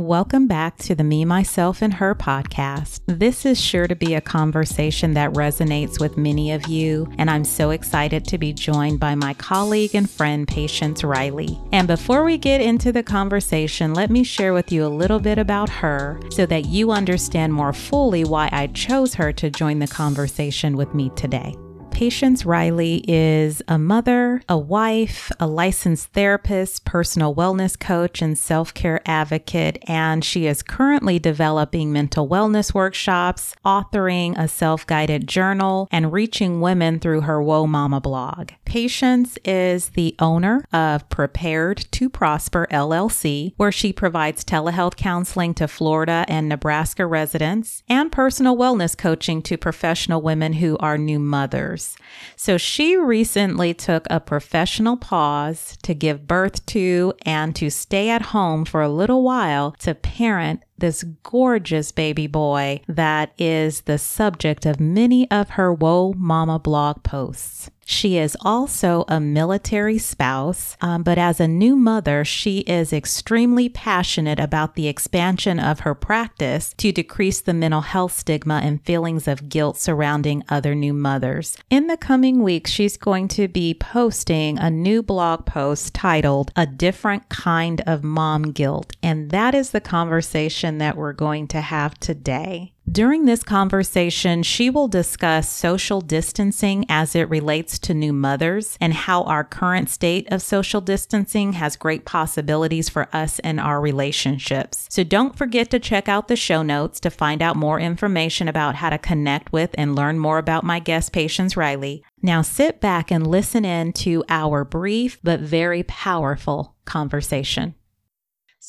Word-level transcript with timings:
Welcome 0.00 0.46
back 0.46 0.78
to 0.78 0.94
the 0.94 1.04
Me, 1.04 1.26
Myself, 1.26 1.82
and 1.82 1.92
Her 1.92 2.14
podcast. 2.14 3.00
This 3.04 3.44
is 3.44 3.60
sure 3.60 3.86
to 3.86 3.94
be 3.94 4.14
a 4.14 4.20
conversation 4.22 5.12
that 5.12 5.34
resonates 5.34 6.00
with 6.00 6.16
many 6.16 6.52
of 6.52 6.66
you, 6.66 7.06
and 7.18 7.28
I'm 7.28 7.44
so 7.44 7.68
excited 7.68 8.24
to 8.28 8.38
be 8.38 8.54
joined 8.54 8.98
by 8.98 9.14
my 9.14 9.34
colleague 9.34 9.94
and 9.94 10.08
friend, 10.08 10.48
Patience 10.48 11.04
Riley. 11.04 11.60
And 11.70 11.86
before 11.86 12.24
we 12.24 12.38
get 12.38 12.62
into 12.62 12.92
the 12.92 13.02
conversation, 13.02 13.92
let 13.92 14.08
me 14.08 14.24
share 14.24 14.54
with 14.54 14.72
you 14.72 14.86
a 14.86 14.88
little 14.88 15.20
bit 15.20 15.36
about 15.36 15.68
her 15.68 16.18
so 16.30 16.46
that 16.46 16.64
you 16.64 16.92
understand 16.92 17.52
more 17.52 17.74
fully 17.74 18.24
why 18.24 18.48
I 18.52 18.68
chose 18.68 19.12
her 19.16 19.34
to 19.34 19.50
join 19.50 19.80
the 19.80 19.86
conversation 19.86 20.78
with 20.78 20.94
me 20.94 21.10
today. 21.14 21.54
Patience 22.00 22.46
Riley 22.46 23.04
is 23.06 23.60
a 23.68 23.78
mother, 23.78 24.40
a 24.48 24.56
wife, 24.56 25.30
a 25.38 25.46
licensed 25.46 26.14
therapist, 26.14 26.86
personal 26.86 27.34
wellness 27.34 27.78
coach, 27.78 28.22
and 28.22 28.38
self 28.38 28.72
care 28.72 29.02
advocate. 29.04 29.84
And 29.86 30.24
she 30.24 30.46
is 30.46 30.62
currently 30.62 31.18
developing 31.18 31.92
mental 31.92 32.26
wellness 32.26 32.72
workshops, 32.72 33.54
authoring 33.66 34.34
a 34.38 34.48
self 34.48 34.86
guided 34.86 35.28
journal, 35.28 35.88
and 35.92 36.10
reaching 36.10 36.62
women 36.62 37.00
through 37.00 37.20
her 37.20 37.42
Whoa 37.42 37.66
Mama 37.66 38.00
blog. 38.00 38.52
Patience 38.64 39.36
is 39.44 39.90
the 39.90 40.14
owner 40.20 40.64
of 40.72 41.06
Prepared 41.10 41.84
to 41.90 42.08
Prosper 42.08 42.66
LLC, 42.70 43.52
where 43.58 43.72
she 43.72 43.92
provides 43.92 44.42
telehealth 44.42 44.96
counseling 44.96 45.52
to 45.52 45.68
Florida 45.68 46.24
and 46.28 46.48
Nebraska 46.48 47.04
residents 47.04 47.82
and 47.90 48.10
personal 48.10 48.56
wellness 48.56 48.96
coaching 48.96 49.42
to 49.42 49.58
professional 49.58 50.22
women 50.22 50.54
who 50.54 50.78
are 50.78 50.96
new 50.96 51.18
mothers. 51.18 51.89
So 52.36 52.56
she 52.56 52.96
recently 52.96 53.74
took 53.74 54.06
a 54.10 54.20
professional 54.20 54.96
pause 54.96 55.76
to 55.82 55.94
give 55.94 56.26
birth 56.26 56.64
to 56.66 57.12
and 57.24 57.54
to 57.56 57.70
stay 57.70 58.10
at 58.10 58.22
home 58.22 58.64
for 58.64 58.82
a 58.82 58.88
little 58.88 59.22
while 59.22 59.72
to 59.80 59.94
parent 59.94 60.62
this 60.80 61.04
gorgeous 61.22 61.92
baby 61.92 62.26
boy 62.26 62.80
that 62.88 63.32
is 63.38 63.82
the 63.82 63.98
subject 63.98 64.66
of 64.66 64.80
many 64.80 65.30
of 65.30 65.50
her 65.50 65.72
Whoa 65.72 66.14
Mama 66.16 66.58
blog 66.58 67.02
posts. 67.02 67.70
She 67.90 68.18
is 68.18 68.36
also 68.42 69.04
a 69.08 69.18
military 69.18 69.98
spouse, 69.98 70.76
um, 70.80 71.02
but 71.02 71.18
as 71.18 71.40
a 71.40 71.48
new 71.48 71.74
mother, 71.74 72.24
she 72.24 72.60
is 72.60 72.92
extremely 72.92 73.68
passionate 73.68 74.38
about 74.38 74.76
the 74.76 74.86
expansion 74.86 75.58
of 75.58 75.80
her 75.80 75.96
practice 75.96 76.72
to 76.74 76.92
decrease 76.92 77.40
the 77.40 77.52
mental 77.52 77.80
health 77.80 78.16
stigma 78.16 78.60
and 78.62 78.80
feelings 78.84 79.26
of 79.26 79.48
guilt 79.48 79.76
surrounding 79.76 80.44
other 80.48 80.72
new 80.76 80.92
mothers. 80.92 81.56
In 81.68 81.88
the 81.88 81.96
coming 81.96 82.44
weeks, 82.44 82.70
she's 82.70 82.96
going 82.96 83.26
to 83.26 83.48
be 83.48 83.74
posting 83.74 84.56
a 84.56 84.70
new 84.70 85.02
blog 85.02 85.44
post 85.44 85.92
titled 85.92 86.52
A 86.54 86.66
Different 86.66 87.28
Kind 87.28 87.82
of 87.88 88.04
Mom 88.04 88.52
Guilt, 88.52 88.94
and 89.02 89.30
that 89.30 89.52
is 89.52 89.70
the 89.70 89.80
conversation 89.80 90.69
that 90.78 90.96
we're 90.96 91.12
going 91.12 91.48
to 91.48 91.60
have 91.60 91.98
today. 92.00 92.74
During 92.90 93.24
this 93.24 93.44
conversation, 93.44 94.42
she 94.42 94.68
will 94.68 94.88
discuss 94.88 95.48
social 95.48 96.00
distancing 96.00 96.84
as 96.88 97.14
it 97.14 97.30
relates 97.30 97.78
to 97.80 97.94
new 97.94 98.12
mothers 98.12 98.76
and 98.80 98.92
how 98.92 99.22
our 99.24 99.44
current 99.44 99.88
state 99.88 100.26
of 100.32 100.42
social 100.42 100.80
distancing 100.80 101.52
has 101.52 101.76
great 101.76 102.04
possibilities 102.04 102.88
for 102.88 103.08
us 103.12 103.38
and 103.40 103.60
our 103.60 103.80
relationships. 103.80 104.88
So 104.90 105.04
don't 105.04 105.36
forget 105.36 105.70
to 105.70 105.78
check 105.78 106.08
out 106.08 106.26
the 106.26 106.34
show 106.34 106.62
notes 106.62 106.98
to 107.00 107.10
find 107.10 107.42
out 107.42 107.54
more 107.54 107.78
information 107.78 108.48
about 108.48 108.74
how 108.74 108.90
to 108.90 108.98
connect 108.98 109.52
with 109.52 109.70
and 109.74 109.94
learn 109.94 110.18
more 110.18 110.38
about 110.38 110.64
my 110.64 110.80
guest, 110.80 111.12
Patience 111.12 111.56
Riley. 111.56 112.02
Now 112.22 112.42
sit 112.42 112.80
back 112.80 113.12
and 113.12 113.24
listen 113.24 113.64
in 113.64 113.92
to 113.94 114.24
our 114.28 114.64
brief 114.64 115.20
but 115.22 115.38
very 115.38 115.84
powerful 115.84 116.74
conversation. 116.86 117.76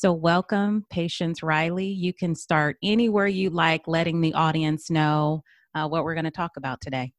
So, 0.02 0.12
welcome, 0.12 0.84
Patience 0.90 1.44
Riley. 1.44 1.86
You 1.86 2.12
can 2.12 2.34
start 2.34 2.76
anywhere 2.82 3.28
you 3.28 3.50
like, 3.50 3.86
letting 3.86 4.20
the 4.20 4.34
audience 4.34 4.90
know 4.90 5.44
uh, 5.76 5.86
what 5.86 6.02
we're 6.02 6.16
going 6.16 6.24
to 6.24 6.32
talk 6.32 6.56
about 6.56 6.80
today. 6.80 7.12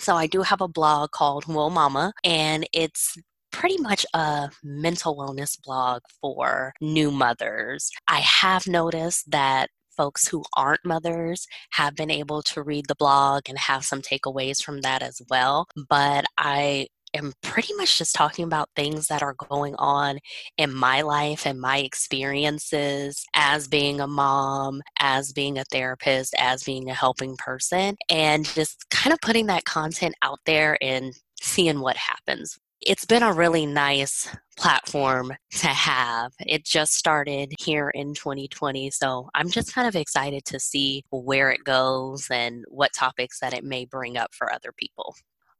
So, 0.00 0.16
I 0.16 0.26
do 0.26 0.40
have 0.40 0.62
a 0.62 0.66
blog 0.66 1.10
called 1.10 1.44
Whoa 1.44 1.68
Mama, 1.68 2.14
and 2.24 2.66
it's 2.72 3.18
pretty 3.52 3.76
much 3.76 4.06
a 4.14 4.48
mental 4.62 5.14
wellness 5.14 5.62
blog 5.62 6.00
for 6.22 6.72
new 6.80 7.10
mothers. 7.10 7.90
I 8.08 8.20
have 8.20 8.66
noticed 8.66 9.30
that 9.32 9.68
folks 9.94 10.26
who 10.26 10.42
aren't 10.56 10.86
mothers 10.86 11.46
have 11.72 11.94
been 11.94 12.10
able 12.10 12.40
to 12.44 12.62
read 12.62 12.86
the 12.88 12.94
blog 12.94 13.42
and 13.46 13.58
have 13.58 13.84
some 13.84 14.00
takeaways 14.00 14.62
from 14.62 14.80
that 14.80 15.02
as 15.02 15.20
well. 15.28 15.66
But 15.90 16.24
I 16.38 16.86
am 17.14 17.32
pretty 17.42 17.72
much 17.74 17.98
just 17.98 18.14
talking 18.14 18.44
about 18.44 18.68
things 18.76 19.06
that 19.06 19.22
are 19.22 19.34
going 19.34 19.74
on 19.76 20.18
in 20.58 20.74
my 20.74 21.02
life 21.02 21.46
and 21.46 21.60
my 21.60 21.78
experiences 21.78 23.24
as 23.34 23.68
being 23.68 24.00
a 24.00 24.06
mom, 24.06 24.82
as 25.00 25.32
being 25.32 25.58
a 25.58 25.64
therapist, 25.70 26.34
as 26.38 26.62
being 26.64 26.90
a 26.90 26.94
helping 26.94 27.36
person, 27.36 27.96
and 28.10 28.44
just 28.44 28.88
kind 28.90 29.12
of 29.12 29.20
putting 29.20 29.46
that 29.46 29.64
content 29.64 30.14
out 30.22 30.40
there 30.46 30.76
and 30.82 31.14
seeing 31.40 31.80
what 31.80 31.96
happens. 31.96 32.58
It's 32.80 33.06
been 33.06 33.22
a 33.22 33.32
really 33.32 33.64
nice 33.64 34.28
platform 34.58 35.32
to 35.52 35.68
have. 35.68 36.32
It 36.40 36.66
just 36.66 36.94
started 36.94 37.52
here 37.58 37.88
in 37.90 38.12
2020, 38.12 38.90
so 38.90 39.30
I'm 39.34 39.48
just 39.48 39.74
kind 39.74 39.88
of 39.88 39.96
excited 39.96 40.44
to 40.46 40.60
see 40.60 41.02
where 41.10 41.50
it 41.50 41.64
goes 41.64 42.28
and 42.30 42.62
what 42.68 42.92
topics 42.92 43.40
that 43.40 43.54
it 43.54 43.64
may 43.64 43.86
bring 43.86 44.18
up 44.18 44.34
for 44.34 44.52
other 44.52 44.72
people 44.76 45.14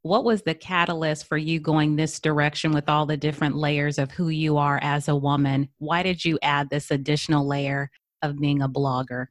what 0.04 0.22
was 0.22 0.42
the 0.42 0.54
catalyst 0.54 1.26
for 1.26 1.38
you 1.38 1.58
going 1.58 1.96
this 1.96 2.20
direction 2.20 2.72
with 2.72 2.90
all 2.90 3.06
the 3.06 3.16
different 3.16 3.56
layers 3.56 3.98
of 3.98 4.10
who 4.10 4.28
you 4.28 4.58
are 4.58 4.78
as 4.82 5.08
a 5.08 5.16
woman? 5.16 5.66
Why 5.78 6.02
did 6.02 6.22
you 6.22 6.38
add 6.42 6.68
this 6.68 6.90
additional 6.90 7.46
layer 7.46 7.90
of 8.20 8.38
being 8.38 8.60
a 8.60 8.68
blogger? 8.68 9.28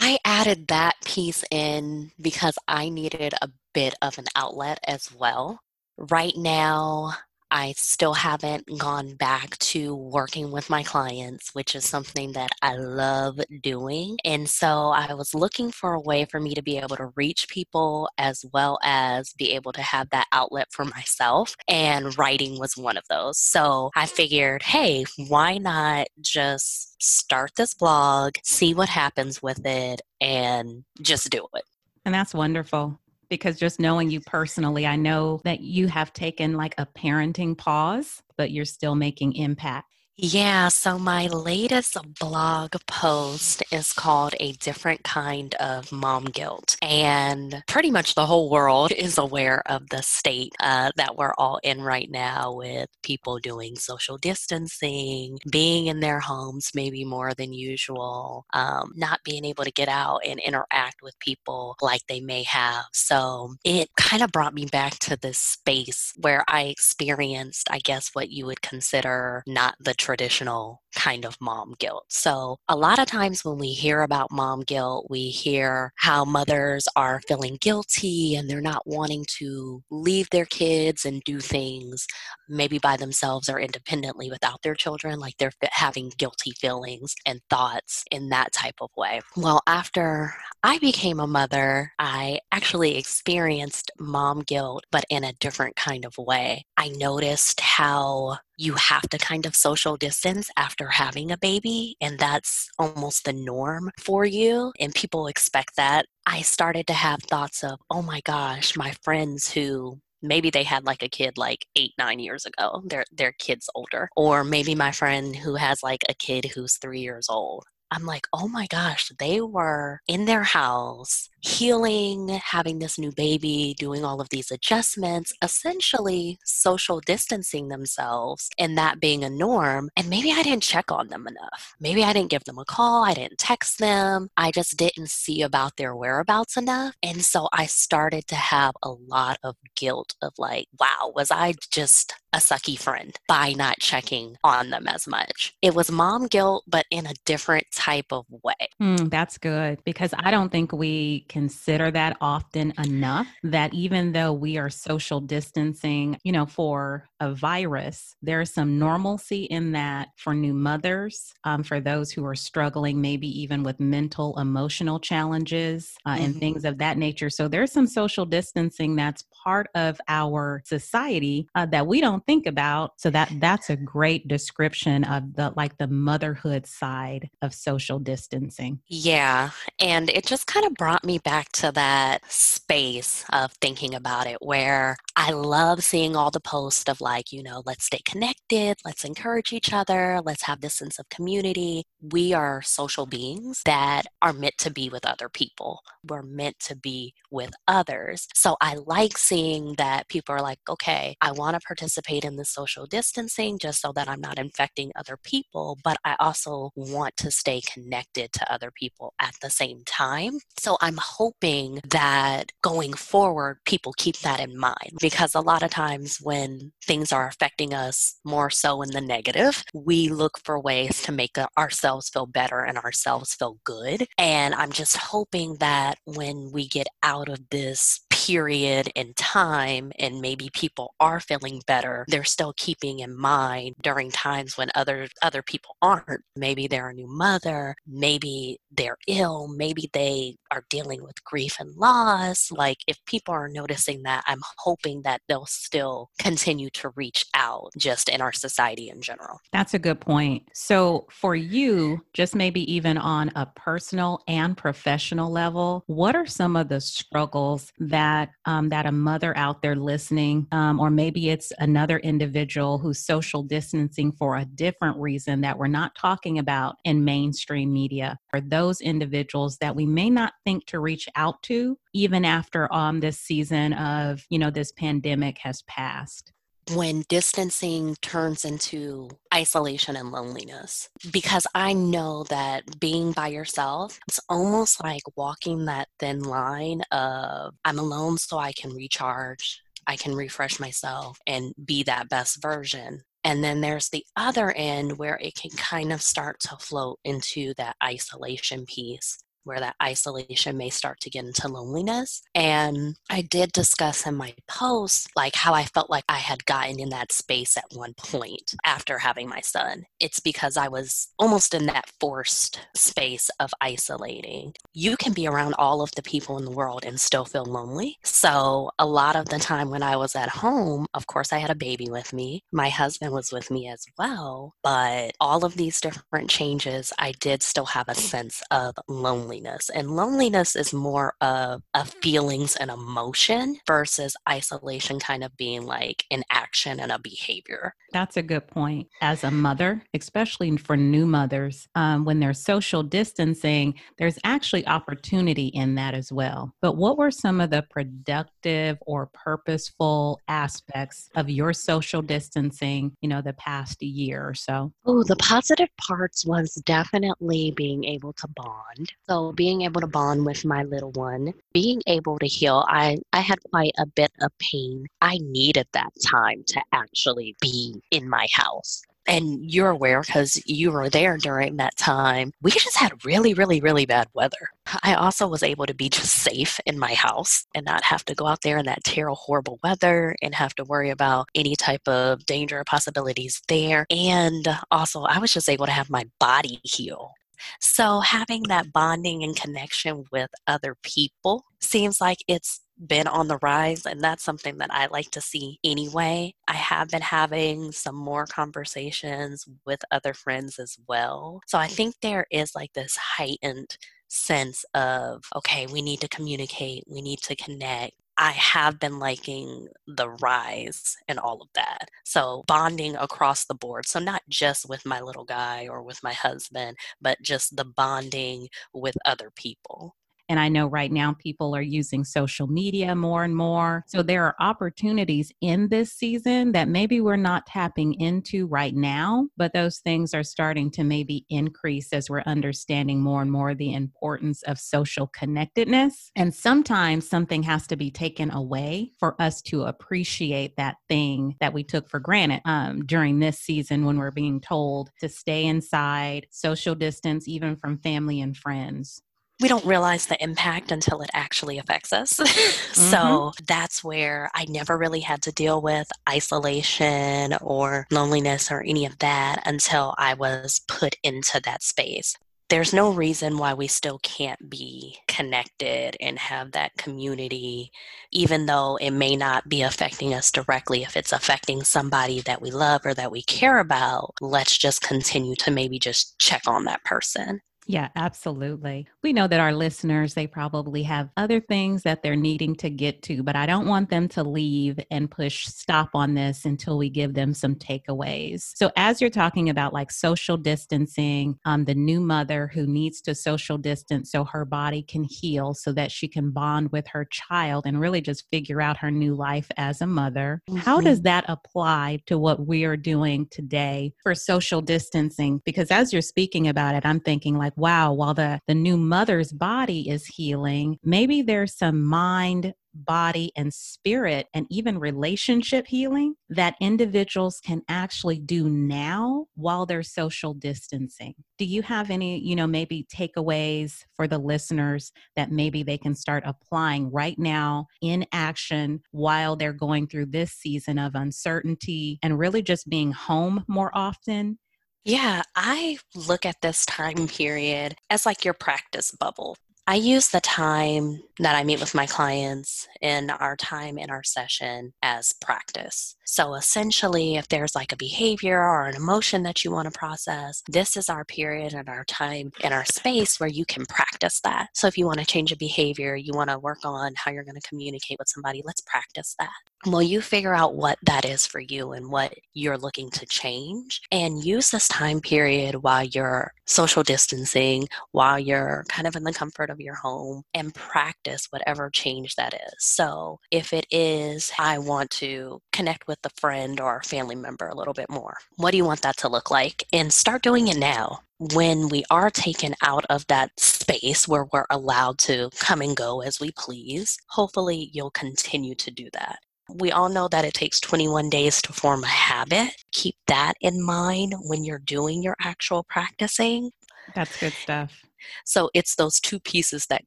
I 0.00 0.18
added 0.24 0.66
that 0.66 0.96
piece 1.04 1.44
in 1.52 2.10
because 2.20 2.58
I 2.66 2.88
needed 2.88 3.34
a 3.40 3.48
bit 3.72 3.94
of 4.02 4.18
an 4.18 4.24
outlet 4.34 4.80
as 4.84 5.12
well. 5.12 5.60
Right 5.96 6.34
now, 6.36 7.12
I 7.56 7.72
still 7.78 8.12
haven't 8.12 8.68
gone 8.76 9.14
back 9.14 9.56
to 9.58 9.96
working 9.96 10.52
with 10.52 10.68
my 10.68 10.82
clients, 10.82 11.54
which 11.54 11.74
is 11.74 11.86
something 11.86 12.32
that 12.32 12.50
I 12.60 12.74
love 12.76 13.40
doing. 13.62 14.18
And 14.26 14.46
so 14.46 14.90
I 14.90 15.14
was 15.14 15.34
looking 15.34 15.70
for 15.70 15.94
a 15.94 16.00
way 16.00 16.26
for 16.26 16.38
me 16.38 16.54
to 16.54 16.60
be 16.60 16.76
able 16.76 16.96
to 16.96 17.14
reach 17.16 17.48
people 17.48 18.10
as 18.18 18.44
well 18.52 18.78
as 18.84 19.32
be 19.32 19.52
able 19.52 19.72
to 19.72 19.80
have 19.80 20.10
that 20.10 20.26
outlet 20.32 20.66
for 20.70 20.84
myself. 20.84 21.56
And 21.66 22.16
writing 22.18 22.58
was 22.58 22.76
one 22.76 22.98
of 22.98 23.04
those. 23.08 23.38
So 23.38 23.90
I 23.96 24.04
figured, 24.04 24.62
hey, 24.62 25.06
why 25.16 25.56
not 25.56 26.08
just 26.20 27.02
start 27.02 27.52
this 27.56 27.72
blog, 27.72 28.34
see 28.44 28.74
what 28.74 28.90
happens 28.90 29.42
with 29.42 29.64
it, 29.64 30.02
and 30.20 30.84
just 31.00 31.30
do 31.30 31.46
it? 31.54 31.64
And 32.04 32.14
that's 32.14 32.34
wonderful 32.34 33.00
because 33.28 33.58
just 33.58 33.80
knowing 33.80 34.10
you 34.10 34.20
personally, 34.20 34.86
I 34.86 34.96
know 34.96 35.40
that 35.44 35.60
you 35.60 35.88
have 35.88 36.12
taken 36.12 36.54
like 36.54 36.74
a 36.78 36.86
parenting 36.86 37.56
pause, 37.56 38.22
but 38.36 38.50
you're 38.50 38.64
still 38.64 38.94
making 38.94 39.34
impact. 39.34 39.95
Yeah, 40.18 40.68
so 40.68 40.98
my 40.98 41.26
latest 41.26 41.94
blog 42.18 42.74
post 42.86 43.62
is 43.70 43.92
called 43.92 44.34
A 44.40 44.52
Different 44.52 45.04
Kind 45.04 45.54
of 45.56 45.92
Mom 45.92 46.24
Guilt. 46.24 46.76
And 46.80 47.62
pretty 47.68 47.90
much 47.90 48.14
the 48.14 48.24
whole 48.24 48.48
world 48.48 48.92
is 48.96 49.18
aware 49.18 49.62
of 49.66 49.90
the 49.90 50.02
state 50.02 50.54
uh, 50.58 50.90
that 50.96 51.16
we're 51.16 51.34
all 51.36 51.60
in 51.62 51.82
right 51.82 52.10
now 52.10 52.54
with 52.54 52.88
people 53.02 53.38
doing 53.40 53.76
social 53.76 54.16
distancing, 54.16 55.38
being 55.50 55.86
in 55.88 56.00
their 56.00 56.20
homes 56.20 56.70
maybe 56.74 57.04
more 57.04 57.34
than 57.34 57.52
usual, 57.52 58.46
um, 58.54 58.92
not 58.96 59.20
being 59.22 59.44
able 59.44 59.64
to 59.64 59.70
get 59.70 59.88
out 59.88 60.20
and 60.26 60.40
interact 60.40 61.02
with 61.02 61.18
people 61.18 61.76
like 61.82 62.00
they 62.08 62.20
may 62.20 62.42
have. 62.44 62.84
So 62.94 63.56
it 63.64 63.90
kind 63.98 64.22
of 64.22 64.32
brought 64.32 64.54
me 64.54 64.64
back 64.64 64.98
to 65.00 65.16
this 65.18 65.36
space 65.38 66.14
where 66.16 66.42
I 66.48 66.62
experienced, 66.64 67.68
I 67.70 67.80
guess, 67.80 68.10
what 68.14 68.30
you 68.30 68.46
would 68.46 68.62
consider 68.62 69.42
not 69.46 69.74
the 69.78 69.94
traditional 70.06 70.80
kind 70.94 71.24
of 71.24 71.36
mom 71.40 71.74
guilt. 71.80 72.04
So, 72.08 72.58
a 72.68 72.76
lot 72.76 73.00
of 73.00 73.06
times 73.06 73.44
when 73.44 73.58
we 73.58 73.70
hear 73.72 74.02
about 74.02 74.30
mom 74.30 74.60
guilt, 74.60 75.08
we 75.10 75.30
hear 75.30 75.92
how 75.96 76.24
mothers 76.24 76.86
are 76.94 77.20
feeling 77.26 77.58
guilty 77.60 78.36
and 78.36 78.48
they're 78.48 78.60
not 78.60 78.86
wanting 78.86 79.24
to 79.38 79.82
leave 79.90 80.30
their 80.30 80.44
kids 80.44 81.04
and 81.04 81.22
do 81.24 81.40
things 81.40 82.06
maybe 82.48 82.78
by 82.78 82.96
themselves 82.96 83.48
or 83.48 83.58
independently 83.58 84.30
without 84.30 84.62
their 84.62 84.76
children, 84.76 85.18
like 85.18 85.36
they're 85.38 85.50
having 85.72 86.12
guilty 86.18 86.52
feelings 86.52 87.16
and 87.26 87.40
thoughts 87.50 88.04
in 88.12 88.28
that 88.28 88.52
type 88.52 88.76
of 88.80 88.90
way. 88.96 89.20
Well, 89.36 89.60
after 89.66 90.32
I 90.62 90.78
became 90.78 91.18
a 91.18 91.26
mother, 91.26 91.92
I 91.98 92.38
actually 92.52 92.96
experienced 92.96 93.90
mom 93.98 94.42
guilt, 94.42 94.84
but 94.92 95.04
in 95.10 95.24
a 95.24 95.32
different 95.34 95.74
kind 95.74 96.04
of 96.04 96.16
way. 96.16 96.64
I 96.76 96.88
noticed 96.88 97.60
how 97.60 98.38
you 98.56 98.74
have 98.74 99.08
to 99.10 99.18
kind 99.18 99.46
of 99.46 99.54
social 99.54 99.96
distance 99.96 100.50
after 100.56 100.88
having 100.88 101.30
a 101.30 101.38
baby, 101.38 101.96
and 102.00 102.18
that's 102.18 102.68
almost 102.78 103.24
the 103.24 103.32
norm 103.32 103.90
for 104.00 104.24
you, 104.24 104.72
and 104.80 104.94
people 104.94 105.26
expect 105.26 105.76
that. 105.76 106.06
I 106.26 106.42
started 106.42 106.86
to 106.88 106.92
have 106.92 107.22
thoughts 107.22 107.62
of, 107.62 107.78
oh 107.90 108.02
my 108.02 108.20
gosh, 108.24 108.76
my 108.76 108.92
friends 109.02 109.50
who 109.50 110.00
maybe 110.22 110.50
they 110.50 110.62
had 110.62 110.84
like 110.84 111.02
a 111.02 111.08
kid 111.08 111.36
like 111.38 111.66
eight 111.76 111.92
nine 111.98 112.18
years 112.18 112.46
ago 112.46 112.82
their 112.86 113.04
their 113.12 113.32
kids 113.32 113.68
older 113.74 114.08
or 114.16 114.44
maybe 114.44 114.74
my 114.74 114.90
friend 114.90 115.36
who 115.36 115.54
has 115.54 115.82
like 115.82 116.04
a 116.08 116.14
kid 116.14 116.46
who's 116.46 116.78
three 116.78 117.00
years 117.00 117.26
old 117.28 117.64
I'm 117.90 118.04
like, 118.04 118.26
oh 118.32 118.48
my 118.48 118.66
gosh, 118.66 119.10
they 119.18 119.40
were 119.40 120.00
in 120.08 120.24
their 120.24 120.42
house, 120.42 121.28
healing, 121.40 122.28
having 122.28 122.78
this 122.78 122.98
new 122.98 123.12
baby, 123.12 123.74
doing 123.78 124.04
all 124.04 124.20
of 124.20 124.28
these 124.30 124.50
adjustments, 124.50 125.32
essentially 125.42 126.38
social 126.44 127.00
distancing 127.00 127.68
themselves 127.68 128.50
and 128.58 128.76
that 128.76 129.00
being 129.00 129.22
a 129.22 129.30
norm. 129.30 129.88
And 129.96 130.10
maybe 130.10 130.32
I 130.32 130.42
didn't 130.42 130.64
check 130.64 130.90
on 130.90 131.08
them 131.08 131.26
enough. 131.26 131.74
Maybe 131.80 132.02
I 132.02 132.12
didn't 132.12 132.30
give 132.30 132.44
them 132.44 132.58
a 132.58 132.64
call, 132.64 133.04
I 133.04 133.14
didn't 133.14 133.38
text 133.38 133.78
them, 133.78 134.28
I 134.36 134.50
just 134.50 134.76
didn't 134.76 135.10
see 135.10 135.42
about 135.42 135.76
their 135.76 135.94
whereabouts 135.94 136.56
enough. 136.56 136.94
And 137.02 137.24
so 137.24 137.48
I 137.52 137.66
started 137.66 138.26
to 138.28 138.34
have 138.36 138.74
a 138.82 138.90
lot 138.90 139.38
of 139.44 139.56
guilt 139.76 140.14
of 140.22 140.32
like, 140.38 140.66
wow, 140.80 141.12
was 141.14 141.30
I 141.30 141.54
just 141.70 142.14
a 142.32 142.38
sucky 142.38 142.78
friend 142.78 143.16
by 143.28 143.52
not 143.52 143.78
checking 143.78 144.36
on 144.42 144.70
them 144.70 144.88
as 144.88 145.06
much? 145.06 145.54
It 145.62 145.74
was 145.74 145.90
mom 145.90 146.26
guilt, 146.26 146.64
but 146.66 146.86
in 146.90 147.06
a 147.06 147.14
different 147.24 147.66
type 147.76 148.06
of 148.10 148.24
way. 148.42 148.54
Mm, 148.82 149.10
that's 149.10 149.36
good 149.38 149.78
because 149.84 150.14
I 150.18 150.30
don't 150.30 150.50
think 150.50 150.72
we 150.72 151.26
consider 151.28 151.90
that 151.90 152.16
often 152.20 152.72
enough 152.82 153.28
that 153.42 153.72
even 153.74 154.12
though 154.12 154.32
we 154.32 154.56
are 154.56 154.70
social 154.70 155.20
distancing, 155.20 156.18
you 156.24 156.32
know, 156.32 156.46
for 156.46 157.06
a 157.20 157.34
virus, 157.34 158.16
there's 158.22 158.52
some 158.52 158.78
normalcy 158.78 159.44
in 159.44 159.72
that 159.72 160.08
for 160.16 160.34
new 160.34 160.54
mothers, 160.54 161.34
um, 161.44 161.62
for 161.62 161.78
those 161.78 162.10
who 162.10 162.24
are 162.24 162.34
struggling, 162.34 163.00
maybe 163.00 163.28
even 163.40 163.62
with 163.62 163.78
mental, 163.78 164.38
emotional 164.38 164.98
challenges 164.98 165.94
uh, 166.06 166.14
mm-hmm. 166.14 166.24
and 166.24 166.36
things 166.36 166.64
of 166.64 166.78
that 166.78 166.96
nature. 166.96 167.28
So 167.28 167.46
there's 167.46 167.72
some 167.72 167.86
social 167.86 168.24
distancing 168.24 168.96
that's 168.96 169.24
part 169.44 169.68
of 169.74 170.00
our 170.08 170.62
society 170.64 171.46
uh, 171.54 171.66
that 171.66 171.86
we 171.86 172.00
don't 172.00 172.24
think 172.24 172.46
about. 172.46 172.92
So 172.96 173.10
that 173.10 173.30
that's 173.38 173.68
a 173.68 173.76
great 173.76 174.28
description 174.28 175.04
of 175.04 175.34
the 175.34 175.52
like 175.56 175.76
the 175.76 175.88
motherhood 175.88 176.66
side 176.66 177.28
of 177.42 177.54
social 177.66 177.98
distancing. 177.98 178.78
Yeah. 178.86 179.50
And 179.80 180.08
it 180.08 180.24
just 180.24 180.46
kind 180.46 180.64
of 180.64 180.74
brought 180.74 181.04
me 181.04 181.18
back 181.18 181.50
to 181.52 181.72
that 181.72 182.22
space 182.30 183.24
of 183.32 183.52
thinking 183.54 183.94
about 183.94 184.28
it 184.28 184.38
where 184.40 184.96
I 185.18 185.30
love 185.30 185.82
seeing 185.82 186.14
all 186.14 186.30
the 186.30 186.40
posts 186.40 186.90
of 186.90 187.00
like, 187.00 187.32
you 187.32 187.42
know, 187.42 187.62
let's 187.64 187.86
stay 187.86 188.00
connected, 188.04 188.76
let's 188.84 189.02
encourage 189.02 189.50
each 189.50 189.72
other, 189.72 190.20
let's 190.22 190.42
have 190.42 190.60
this 190.60 190.74
sense 190.74 190.98
of 190.98 191.08
community. 191.08 191.84
We 192.02 192.34
are 192.34 192.60
social 192.60 193.06
beings 193.06 193.62
that 193.64 194.04
are 194.20 194.34
meant 194.34 194.58
to 194.58 194.70
be 194.70 194.90
with 194.90 195.06
other 195.06 195.30
people. 195.30 195.80
We're 196.06 196.22
meant 196.22 196.58
to 196.66 196.76
be 196.76 197.14
with 197.30 197.52
others. 197.66 198.28
So 198.34 198.58
I 198.60 198.74
like 198.74 199.16
seeing 199.16 199.74
that 199.78 200.08
people 200.08 200.34
are 200.34 200.42
like, 200.42 200.58
okay, 200.68 201.16
I 201.22 201.32
want 201.32 201.54
to 201.54 201.66
participate 201.66 202.24
in 202.24 202.36
the 202.36 202.44
social 202.44 202.84
distancing 202.86 203.58
just 203.58 203.80
so 203.80 203.92
that 203.92 204.08
I'm 204.08 204.20
not 204.20 204.38
infecting 204.38 204.92
other 204.96 205.16
people, 205.16 205.78
but 205.82 205.96
I 206.04 206.16
also 206.20 206.72
want 206.76 207.16
to 207.18 207.30
stay 207.30 207.62
connected 207.62 208.34
to 208.34 208.52
other 208.52 208.70
people 208.70 209.14
at 209.18 209.34
the 209.40 209.48
same 209.48 209.82
time. 209.86 210.40
So 210.58 210.76
I'm 210.82 210.98
hoping 211.00 211.80
that 211.88 212.52
going 212.60 212.92
forward, 212.92 213.60
people 213.64 213.94
keep 213.96 214.18
that 214.18 214.40
in 214.40 214.58
mind 214.58 214.92
because 215.06 215.36
a 215.36 215.40
lot 215.40 215.62
of 215.62 215.70
times 215.70 216.18
when 216.20 216.72
things 216.84 217.12
are 217.12 217.28
affecting 217.28 217.72
us 217.72 218.18
more 218.24 218.50
so 218.50 218.82
in 218.82 218.90
the 218.90 219.00
negative, 219.00 219.62
we 219.72 220.08
look 220.08 220.36
for 220.44 220.58
ways 220.58 221.00
to 221.00 221.12
make 221.12 221.38
uh, 221.38 221.46
ourselves 221.56 222.08
feel 222.08 222.26
better 222.26 222.64
and 222.64 222.76
ourselves 222.76 223.32
feel 223.32 223.56
good. 223.62 224.08
And 224.18 224.52
I'm 224.52 224.72
just 224.72 224.96
hoping 224.96 225.58
that 225.60 225.98
when 226.06 226.50
we 226.52 226.66
get 226.66 226.88
out 227.04 227.28
of 227.28 227.38
this 227.52 228.00
period 228.26 228.90
and 228.96 229.14
time 229.16 229.92
and 229.98 230.20
maybe 230.20 230.50
people 230.52 230.94
are 230.98 231.20
feeling 231.20 231.62
better 231.66 232.04
they're 232.08 232.24
still 232.24 232.54
keeping 232.56 233.00
in 233.00 233.16
mind 233.16 233.74
during 233.82 234.10
times 234.10 234.56
when 234.56 234.70
other 234.74 235.08
other 235.22 235.42
people 235.42 235.76
aren't. 235.82 236.22
Maybe 236.34 236.66
they're 236.66 236.90
a 236.90 236.94
new 236.94 237.06
mother 237.08 237.74
maybe 237.86 238.58
they're 238.70 238.98
ill 239.06 239.48
maybe 239.48 239.90
they 239.92 240.36
are 240.50 240.64
dealing 240.70 241.02
with 241.02 241.22
grief 241.24 241.56
and 241.60 241.74
loss. 241.76 242.50
Like 242.50 242.78
if 242.86 242.98
people 243.06 243.34
are 243.34 243.48
noticing 243.48 244.02
that 244.02 244.24
i'm 244.26 244.40
hoping 244.58 245.02
that 245.02 245.20
they'll 245.28 245.46
still 245.46 246.10
continue 246.18 246.70
to 246.70 246.90
reach 246.96 247.24
out 247.34 247.70
just 247.76 248.08
in 248.08 248.20
our 248.20 248.32
society 248.32 248.88
in 248.88 249.00
general. 249.00 249.38
That's 249.52 249.74
a 249.74 249.78
good 249.78 250.00
point. 250.00 250.48
So 250.54 251.06
for 251.10 251.36
you 251.36 252.04
just 252.12 252.34
maybe 252.34 252.62
even 252.72 252.98
on 252.98 253.30
a 253.34 253.46
personal 253.46 254.22
and 254.26 254.56
professional 254.56 255.30
level 255.30 255.84
what 255.86 256.16
are 256.16 256.26
some 256.26 256.56
of 256.56 256.68
the 256.68 256.80
struggles 256.80 257.72
that 257.78 258.15
that 258.16 258.30
um, 258.44 258.68
that 258.70 258.86
a 258.86 258.92
mother 258.92 259.36
out 259.36 259.62
there 259.62 259.76
listening, 259.76 260.46
um, 260.52 260.80
or 260.80 260.90
maybe 260.90 261.30
it's 261.30 261.52
another 261.58 261.98
individual 261.98 262.78
who's 262.78 262.98
social 262.98 263.42
distancing 263.42 264.12
for 264.12 264.36
a 264.36 264.44
different 264.44 264.96
reason 264.98 265.40
that 265.42 265.58
we're 265.58 265.66
not 265.66 265.94
talking 265.94 266.38
about 266.38 266.76
in 266.84 267.04
mainstream 267.04 267.72
media, 267.72 268.18
or 268.32 268.40
those 268.40 268.80
individuals 268.80 269.58
that 269.58 269.76
we 269.76 269.86
may 269.86 270.08
not 270.08 270.32
think 270.44 270.66
to 270.66 270.80
reach 270.80 271.08
out 271.16 271.42
to 271.42 271.78
even 271.92 272.24
after 272.24 272.72
um, 272.72 273.00
this 273.00 273.18
season 273.18 273.72
of 273.74 274.24
you 274.30 274.38
know 274.38 274.50
this 274.50 274.72
pandemic 274.72 275.38
has 275.38 275.62
passed 275.62 276.32
when 276.72 277.04
distancing 277.08 277.96
turns 278.02 278.44
into 278.44 279.08
isolation 279.32 279.96
and 279.96 280.10
loneliness. 280.10 280.88
Because 281.12 281.46
I 281.54 281.72
know 281.72 282.24
that 282.24 282.80
being 282.80 283.12
by 283.12 283.28
yourself, 283.28 283.98
it's 284.08 284.20
almost 284.28 284.82
like 284.82 285.02
walking 285.16 285.66
that 285.66 285.88
thin 285.98 286.22
line 286.22 286.82
of 286.90 287.54
I'm 287.64 287.78
alone 287.78 288.18
so 288.18 288.38
I 288.38 288.52
can 288.52 288.74
recharge, 288.74 289.62
I 289.86 289.96
can 289.96 290.14
refresh 290.14 290.58
myself 290.58 291.18
and 291.26 291.54
be 291.64 291.82
that 291.84 292.08
best 292.08 292.42
version. 292.42 293.02
And 293.22 293.42
then 293.42 293.60
there's 293.60 293.88
the 293.88 294.04
other 294.16 294.52
end 294.52 294.98
where 294.98 295.18
it 295.20 295.34
can 295.34 295.50
kind 295.50 295.92
of 295.92 296.00
start 296.00 296.38
to 296.40 296.56
float 296.56 297.00
into 297.04 297.54
that 297.54 297.76
isolation 297.82 298.66
piece 298.66 299.18
where 299.46 299.60
that 299.60 299.76
isolation 299.82 300.56
may 300.56 300.68
start 300.68 301.00
to 301.00 301.10
get 301.10 301.24
into 301.24 301.48
loneliness. 301.48 302.22
And 302.34 302.96
I 303.08 303.22
did 303.22 303.52
discuss 303.52 304.06
in 304.06 304.16
my 304.16 304.34
post, 304.48 305.08
like 305.14 305.36
how 305.36 305.54
I 305.54 305.64
felt 305.64 305.88
like 305.88 306.04
I 306.08 306.18
had 306.18 306.44
gotten 306.46 306.80
in 306.80 306.90
that 306.90 307.12
space 307.12 307.56
at 307.56 307.64
one 307.72 307.94
point 307.94 308.54
after 308.64 308.98
having 308.98 309.28
my 309.28 309.40
son. 309.40 309.84
It's 310.00 310.20
because 310.20 310.56
I 310.56 310.68
was 310.68 311.08
almost 311.18 311.54
in 311.54 311.66
that 311.66 311.90
forced 312.00 312.60
space 312.74 313.30
of 313.38 313.52
isolating. 313.60 314.52
You 314.72 314.96
can 314.96 315.12
be 315.12 315.28
around 315.28 315.54
all 315.54 315.80
of 315.80 315.92
the 315.92 316.02
people 316.02 316.38
in 316.38 316.44
the 316.44 316.50
world 316.50 316.84
and 316.84 317.00
still 317.00 317.24
feel 317.24 317.44
lonely. 317.44 317.98
So, 318.02 318.70
a 318.78 318.86
lot 318.86 319.16
of 319.16 319.28
the 319.28 319.38
time 319.38 319.70
when 319.70 319.82
I 319.82 319.96
was 319.96 320.16
at 320.16 320.28
home, 320.28 320.86
of 320.92 321.06
course, 321.06 321.32
I 321.32 321.38
had 321.38 321.50
a 321.50 321.54
baby 321.54 321.88
with 321.88 322.12
me. 322.12 322.42
My 322.52 322.68
husband 322.68 323.12
was 323.12 323.30
with 323.30 323.50
me 323.50 323.68
as 323.68 323.84
well. 323.98 324.54
But 324.62 325.12
all 325.20 325.44
of 325.44 325.56
these 325.56 325.80
different 325.80 326.30
changes, 326.30 326.92
I 326.98 327.12
did 327.20 327.42
still 327.42 327.66
have 327.66 327.88
a 327.88 327.94
sense 327.94 328.42
of 328.50 328.74
loneliness 328.88 329.35
loneliness. 329.36 329.70
And 329.70 329.90
loneliness 329.90 330.56
is 330.56 330.72
more 330.72 331.14
of 331.20 331.62
a 331.74 331.84
feelings 331.84 332.56
and 332.56 332.70
emotion 332.70 333.56
versus 333.66 334.16
isolation 334.28 334.98
kind 334.98 335.24
of 335.24 335.36
being 335.36 335.62
like 335.62 336.04
an 336.10 336.22
action 336.30 336.80
and 336.80 336.92
a 336.92 336.98
behavior. 336.98 337.74
That's 337.92 338.16
a 338.16 338.22
good 338.22 338.46
point. 338.48 338.88
As 339.00 339.24
a 339.24 339.30
mother, 339.30 339.82
especially 339.94 340.56
for 340.56 340.76
new 340.76 341.06
mothers, 341.06 341.68
um, 341.74 342.04
when 342.04 342.20
they're 342.20 342.34
social 342.34 342.82
distancing, 342.82 343.74
there's 343.98 344.18
actually 344.24 344.66
opportunity 344.66 345.46
in 345.48 345.74
that 345.76 345.94
as 345.94 346.12
well. 346.12 346.52
But 346.60 346.76
what 346.76 346.98
were 346.98 347.10
some 347.10 347.40
of 347.40 347.50
the 347.50 347.64
productive 347.70 348.78
or 348.86 349.08
purposeful 349.12 350.20
aspects 350.28 351.08
of 351.14 351.30
your 351.30 351.52
social 351.52 352.02
distancing, 352.02 352.92
you 353.00 353.08
know, 353.08 353.22
the 353.22 353.32
past 353.34 353.82
year 353.82 354.26
or 354.26 354.34
so? 354.34 354.72
Oh, 354.84 355.02
the 355.04 355.16
positive 355.16 355.68
parts 355.78 356.26
was 356.26 356.54
definitely 356.66 357.52
being 357.56 357.84
able 357.84 358.12
to 358.14 358.28
bond. 358.28 358.92
So 359.08 359.25
being 359.32 359.62
able 359.62 359.80
to 359.80 359.86
bond 359.86 360.24
with 360.24 360.44
my 360.44 360.62
little 360.62 360.92
one, 360.92 361.32
being 361.52 361.82
able 361.86 362.18
to 362.18 362.26
heal, 362.26 362.64
I, 362.68 362.98
I 363.12 363.20
had 363.20 363.38
quite 363.50 363.72
a 363.78 363.86
bit 363.86 364.12
of 364.20 364.30
pain. 364.38 364.86
I 365.00 365.18
needed 365.20 365.66
that 365.72 365.92
time 366.04 366.44
to 366.48 366.62
actually 366.72 367.36
be 367.40 367.80
in 367.90 368.08
my 368.08 368.26
house 368.32 368.82
and 369.06 369.50
you're 369.50 369.70
aware 369.70 370.00
because 370.00 370.40
you 370.46 370.72
were 370.72 370.90
there 370.90 371.16
during 371.16 371.56
that 371.56 371.76
time. 371.76 372.32
We 372.42 372.50
just 372.50 372.76
had 372.76 373.04
really, 373.04 373.34
really, 373.34 373.60
really 373.60 373.86
bad 373.86 374.08
weather. 374.14 374.50
I 374.82 374.94
also 374.94 375.28
was 375.28 375.42
able 375.42 375.66
to 375.66 375.74
be 375.74 375.88
just 375.88 376.12
safe 376.12 376.58
in 376.66 376.78
my 376.78 376.94
house 376.94 377.46
and 377.54 377.64
not 377.64 377.84
have 377.84 378.04
to 378.06 378.14
go 378.14 378.26
out 378.26 378.42
there 378.42 378.58
in 378.58 378.66
that 378.66 378.84
terrible, 378.84 379.16
horrible 379.16 379.58
weather 379.62 380.16
and 380.22 380.34
have 380.34 380.54
to 380.56 380.64
worry 380.64 380.90
about 380.90 381.28
any 381.34 381.56
type 381.56 381.86
of 381.86 382.26
danger 382.26 382.60
or 382.60 382.64
possibilities 382.64 383.42
there. 383.48 383.86
And 383.90 384.46
also, 384.70 385.02
I 385.02 385.18
was 385.18 385.32
just 385.32 385.48
able 385.48 385.66
to 385.66 385.72
have 385.72 385.90
my 385.90 386.06
body 386.18 386.60
heal. 386.64 387.12
So, 387.60 388.00
having 388.00 388.44
that 388.44 388.72
bonding 388.72 389.22
and 389.22 389.36
connection 389.36 390.04
with 390.12 390.30
other 390.46 390.76
people 390.82 391.44
seems 391.60 392.00
like 392.00 392.18
it's 392.28 392.60
been 392.86 393.06
on 393.06 393.28
the 393.28 393.38
rise, 393.42 393.86
and 393.86 394.02
that's 394.02 394.24
something 394.24 394.58
that 394.58 394.72
I 394.72 394.86
like 394.86 395.10
to 395.12 395.20
see 395.20 395.58
anyway. 395.64 396.34
I 396.48 396.54
have 396.54 396.88
been 396.88 397.02
having 397.02 397.72
some 397.72 397.96
more 397.96 398.26
conversations 398.26 399.46
with 399.64 399.80
other 399.90 400.14
friends 400.14 400.58
as 400.58 400.76
well. 400.88 401.40
So, 401.46 401.58
I 401.58 401.66
think 401.68 401.96
there 402.02 402.26
is 402.30 402.54
like 402.54 402.72
this 402.74 402.96
heightened 402.96 403.76
sense 404.08 404.64
of 404.74 405.24
okay 405.34 405.66
we 405.66 405.82
need 405.82 406.00
to 406.00 406.08
communicate 406.08 406.84
we 406.88 407.02
need 407.02 407.18
to 407.18 407.34
connect 407.34 407.92
I 408.18 408.32
have 408.32 408.78
been 408.78 408.98
liking 408.98 409.68
the 409.86 410.10
rise 410.10 410.96
and 411.08 411.18
all 411.18 411.42
of 411.42 411.48
that. 411.54 411.88
So, 412.04 412.44
bonding 412.46 412.96
across 412.96 413.44
the 413.44 413.54
board. 413.54 413.86
So, 413.86 413.98
not 414.00 414.22
just 414.28 414.68
with 414.68 414.84
my 414.86 415.00
little 415.00 415.24
guy 415.24 415.68
or 415.68 415.82
with 415.82 416.02
my 416.02 416.12
husband, 416.14 416.76
but 417.00 417.20
just 417.22 417.56
the 417.56 417.64
bonding 417.64 418.48
with 418.72 418.96
other 419.04 419.30
people. 419.30 419.96
And 420.28 420.40
I 420.40 420.48
know 420.48 420.66
right 420.66 420.90
now 420.90 421.14
people 421.18 421.54
are 421.54 421.62
using 421.62 422.04
social 422.04 422.46
media 422.46 422.94
more 422.94 423.24
and 423.24 423.36
more. 423.36 423.84
So 423.86 424.02
there 424.02 424.24
are 424.24 424.34
opportunities 424.40 425.32
in 425.40 425.68
this 425.68 425.92
season 425.92 426.52
that 426.52 426.68
maybe 426.68 427.00
we're 427.00 427.16
not 427.16 427.46
tapping 427.46 427.94
into 427.94 428.46
right 428.46 428.74
now, 428.74 429.28
but 429.36 429.52
those 429.52 429.78
things 429.78 430.14
are 430.14 430.24
starting 430.24 430.70
to 430.72 430.84
maybe 430.84 431.24
increase 431.28 431.92
as 431.92 432.10
we're 432.10 432.22
understanding 432.26 433.00
more 433.00 433.22
and 433.22 433.30
more 433.30 433.54
the 433.54 433.72
importance 433.72 434.42
of 434.42 434.58
social 434.58 435.06
connectedness. 435.06 436.10
And 436.16 436.34
sometimes 436.34 437.08
something 437.08 437.42
has 437.44 437.66
to 437.68 437.76
be 437.76 437.90
taken 437.90 438.30
away 438.30 438.92
for 438.98 439.20
us 439.20 439.42
to 439.42 439.62
appreciate 439.62 440.56
that 440.56 440.76
thing 440.88 441.36
that 441.40 441.52
we 441.52 441.62
took 441.62 441.88
for 441.88 442.00
granted 442.00 442.40
um, 442.44 442.84
during 442.84 443.20
this 443.20 443.38
season 443.38 443.84
when 443.84 443.98
we're 443.98 444.10
being 444.10 444.40
told 444.40 444.90
to 445.00 445.08
stay 445.08 445.46
inside, 445.46 446.26
social 446.30 446.74
distance, 446.74 447.28
even 447.28 447.56
from 447.56 447.78
family 447.78 448.20
and 448.20 448.36
friends 448.36 449.02
we 449.40 449.48
don't 449.48 449.64
realize 449.66 450.06
the 450.06 450.22
impact 450.22 450.72
until 450.72 451.02
it 451.02 451.10
actually 451.12 451.58
affects 451.58 451.92
us. 451.92 452.14
mm-hmm. 452.14 452.80
So 452.80 453.32
that's 453.46 453.84
where 453.84 454.30
I 454.34 454.46
never 454.48 454.78
really 454.78 455.00
had 455.00 455.22
to 455.22 455.32
deal 455.32 455.60
with 455.60 455.88
isolation 456.08 457.34
or 457.42 457.86
loneliness 457.90 458.50
or 458.50 458.62
any 458.62 458.86
of 458.86 458.98
that 459.00 459.42
until 459.44 459.94
I 459.98 460.14
was 460.14 460.62
put 460.68 460.96
into 461.02 461.40
that 461.44 461.62
space. 461.62 462.16
There's 462.48 462.72
no 462.72 462.92
reason 462.92 463.38
why 463.38 463.54
we 463.54 463.66
still 463.66 463.98
can't 464.04 464.48
be 464.48 464.98
connected 465.08 465.96
and 466.00 466.16
have 466.16 466.52
that 466.52 466.76
community, 466.78 467.72
even 468.12 468.46
though 468.46 468.76
it 468.80 468.92
may 468.92 469.16
not 469.16 469.48
be 469.48 469.62
affecting 469.62 470.14
us 470.14 470.30
directly. 470.30 470.84
If 470.84 470.96
it's 470.96 471.12
affecting 471.12 471.64
somebody 471.64 472.20
that 472.20 472.40
we 472.40 472.52
love 472.52 472.82
or 472.86 472.94
that 472.94 473.10
we 473.10 473.22
care 473.22 473.58
about, 473.58 474.14
let's 474.20 474.56
just 474.56 474.80
continue 474.80 475.34
to 475.36 475.50
maybe 475.50 475.80
just 475.80 476.16
check 476.20 476.42
on 476.46 476.64
that 476.66 476.84
person. 476.84 477.40
Yeah, 477.66 477.88
absolutely. 477.96 478.86
We 479.02 479.12
know 479.12 479.26
that 479.26 479.40
our 479.40 479.52
listeners, 479.52 480.14
they 480.14 480.26
probably 480.26 480.84
have 480.84 481.10
other 481.16 481.40
things 481.40 481.82
that 481.82 482.02
they're 482.02 482.14
needing 482.14 482.54
to 482.56 482.70
get 482.70 483.02
to, 483.02 483.22
but 483.24 483.34
I 483.34 483.46
don't 483.46 483.66
want 483.66 483.90
them 483.90 484.08
to 484.10 484.22
leave 484.22 484.78
and 484.90 485.10
push 485.10 485.46
stop 485.46 485.90
on 485.94 486.14
this 486.14 486.44
until 486.44 486.78
we 486.78 486.88
give 486.88 487.14
them 487.14 487.34
some 487.34 487.56
takeaways. 487.56 488.52
So, 488.54 488.70
as 488.76 489.00
you're 489.00 489.10
talking 489.10 489.50
about 489.50 489.72
like 489.72 489.90
social 489.90 490.36
distancing, 490.36 491.38
um, 491.44 491.64
the 491.64 491.74
new 491.74 492.00
mother 492.00 492.46
who 492.46 492.66
needs 492.66 493.00
to 493.02 493.14
social 493.14 493.58
distance 493.58 494.12
so 494.12 494.24
her 494.24 494.44
body 494.44 494.82
can 494.82 495.02
heal 495.02 495.52
so 495.52 495.72
that 495.72 495.90
she 495.90 496.06
can 496.06 496.30
bond 496.30 496.70
with 496.70 496.86
her 496.88 497.04
child 497.04 497.66
and 497.66 497.80
really 497.80 498.00
just 498.00 498.30
figure 498.30 498.62
out 498.62 498.76
her 498.78 498.90
new 498.90 499.14
life 499.14 499.50
as 499.56 499.80
a 499.80 499.86
mother, 499.86 500.40
mm-hmm. 500.48 500.58
how 500.58 500.80
does 500.80 501.02
that 501.02 501.24
apply 501.26 502.00
to 502.06 502.16
what 502.18 502.46
we 502.46 502.64
are 502.64 502.76
doing 502.76 503.26
today 503.30 503.92
for 504.02 504.14
social 504.14 504.60
distancing? 504.60 505.40
Because 505.44 505.70
as 505.72 505.92
you're 505.92 506.02
speaking 506.02 506.46
about 506.46 506.76
it, 506.76 506.86
I'm 506.86 507.00
thinking 507.00 507.36
like, 507.36 507.55
wow, 507.56 507.92
while 507.92 508.14
the, 508.14 508.40
the 508.46 508.54
new 508.54 508.76
mother's 508.76 509.32
body 509.32 509.88
is 509.88 510.06
healing, 510.06 510.78
maybe 510.84 511.22
there's 511.22 511.56
some 511.56 511.84
mind 511.84 512.52
body 512.84 513.32
and 513.36 513.54
spirit 513.54 514.26
and 514.34 514.46
even 514.50 514.78
relationship 514.78 515.66
healing 515.66 516.14
that 516.28 516.54
individuals 516.60 517.40
can 517.42 517.62
actually 517.68 518.18
do 518.18 518.48
now 518.48 519.26
while 519.34 519.64
they're 519.64 519.82
social 519.82 520.34
distancing. 520.34 521.14
Do 521.38 521.44
you 521.44 521.62
have 521.62 521.90
any, 521.90 522.18
you 522.18 522.36
know, 522.36 522.46
maybe 522.46 522.86
takeaways 522.94 523.84
for 523.94 524.06
the 524.06 524.18
listeners 524.18 524.92
that 525.16 525.30
maybe 525.30 525.62
they 525.62 525.78
can 525.78 525.94
start 525.94 526.24
applying 526.26 526.90
right 526.90 527.18
now 527.18 527.66
in 527.80 528.06
action 528.12 528.82
while 528.90 529.36
they're 529.36 529.52
going 529.52 529.86
through 529.86 530.06
this 530.06 530.32
season 530.32 530.78
of 530.78 530.94
uncertainty 530.94 531.98
and 532.02 532.18
really 532.18 532.42
just 532.42 532.68
being 532.68 532.92
home 532.92 533.44
more 533.48 533.70
often 533.72 534.38
yeah, 534.86 535.22
I 535.34 535.78
look 535.96 536.24
at 536.24 536.40
this 536.42 536.64
time 536.64 537.08
period 537.08 537.74
as 537.90 538.06
like 538.06 538.24
your 538.24 538.34
practice 538.34 538.92
bubble. 538.92 539.36
I 539.66 539.74
use 539.74 540.10
the 540.10 540.20
time 540.20 541.00
that 541.18 541.34
I 541.34 541.42
meet 541.42 541.58
with 541.58 541.74
my 541.74 541.86
clients 541.86 542.68
in 542.80 543.10
our 543.10 543.34
time 543.34 543.78
in 543.78 543.90
our 543.90 544.04
session 544.04 544.74
as 544.84 545.12
practice. 545.20 545.96
So 546.04 546.34
essentially, 546.34 547.16
if 547.16 547.26
there's 547.26 547.56
like 547.56 547.72
a 547.72 547.76
behavior 547.76 548.40
or 548.40 548.68
an 548.68 548.76
emotion 548.76 549.24
that 549.24 549.42
you 549.44 549.50
want 549.50 549.66
to 549.66 549.76
process, 549.76 550.44
this 550.48 550.76
is 550.76 550.88
our 550.88 551.04
period 551.04 551.52
and 551.52 551.68
our 551.68 551.84
time 551.86 552.30
in 552.44 552.52
our 552.52 552.64
space 552.64 553.18
where 553.18 553.28
you 553.28 553.44
can 553.44 553.66
practice 553.66 554.20
that. 554.20 554.50
So 554.54 554.68
if 554.68 554.78
you 554.78 554.86
want 554.86 555.00
to 555.00 555.04
change 555.04 555.32
a 555.32 555.36
behavior, 555.36 555.96
you 555.96 556.12
want 556.14 556.30
to 556.30 556.38
work 556.38 556.64
on 556.64 556.92
how 556.94 557.10
you're 557.10 557.24
going 557.24 557.40
to 557.40 557.48
communicate 557.48 557.98
with 557.98 558.08
somebody, 558.08 558.42
let's 558.44 558.60
practice 558.60 559.16
that. 559.18 559.30
Well, 559.66 559.82
you 559.82 560.00
figure 560.00 560.32
out 560.32 560.54
what 560.54 560.78
that 560.84 561.04
is 561.04 561.26
for 561.26 561.40
you 561.40 561.72
and 561.72 561.90
what 561.90 562.14
you're 562.34 562.56
looking 562.56 562.88
to 562.90 563.04
change, 563.06 563.82
and 563.90 564.24
use 564.24 564.50
this 564.50 564.68
time 564.68 565.00
period 565.00 565.56
while 565.56 565.82
you're 565.82 566.32
social 566.46 566.84
distancing, 566.84 567.66
while 567.90 568.16
you're 568.16 568.64
kind 568.68 568.86
of 568.86 568.94
in 568.94 569.02
the 569.02 569.12
comfort 569.12 569.50
of 569.50 569.60
your 569.60 569.74
home, 569.74 570.22
and 570.34 570.54
practice 570.54 571.26
whatever 571.30 571.68
change 571.68 572.14
that 572.14 572.32
is. 572.34 572.54
So, 572.60 573.18
if 573.32 573.52
it 573.52 573.66
is, 573.72 574.32
I 574.38 574.58
want 574.58 574.90
to 574.92 575.40
connect 575.52 575.88
with 575.88 575.98
a 576.04 576.10
friend 576.16 576.60
or 576.60 576.76
a 576.78 576.84
family 576.84 577.16
member 577.16 577.48
a 577.48 577.56
little 577.56 577.74
bit 577.74 577.90
more, 577.90 578.18
what 578.36 578.52
do 578.52 578.58
you 578.58 578.64
want 578.64 578.82
that 578.82 578.96
to 578.98 579.08
look 579.08 579.32
like? 579.32 579.64
And 579.72 579.92
start 579.92 580.22
doing 580.22 580.46
it 580.46 580.58
now 580.58 581.00
when 581.18 581.68
we 581.68 581.84
are 581.90 582.10
taken 582.10 582.54
out 582.62 582.84
of 582.88 583.06
that 583.08 583.32
space 583.40 584.06
where 584.06 584.26
we're 584.32 584.46
allowed 584.50 584.98
to 584.98 585.30
come 585.40 585.60
and 585.60 585.76
go 585.76 586.02
as 586.02 586.20
we 586.20 586.30
please, 586.32 586.98
hopefully 587.08 587.70
you'll 587.72 587.90
continue 587.90 588.54
to 588.54 588.70
do 588.70 588.88
that. 588.92 589.18
We 589.54 589.70
all 589.70 589.88
know 589.88 590.08
that 590.08 590.24
it 590.24 590.34
takes 590.34 590.60
21 590.60 591.08
days 591.08 591.40
to 591.42 591.52
form 591.52 591.84
a 591.84 591.88
habit. 591.88 592.50
Keep 592.72 592.96
that 593.06 593.34
in 593.40 593.64
mind 593.64 594.14
when 594.22 594.44
you're 594.44 594.58
doing 594.58 595.02
your 595.02 595.16
actual 595.20 595.64
practicing. 595.68 596.50
That's 596.94 597.18
good 597.18 597.32
stuff. 597.32 597.82
So 598.24 598.50
it's 598.54 598.76
those 598.76 599.00
two 599.00 599.20
pieces 599.20 599.66
that 599.66 599.86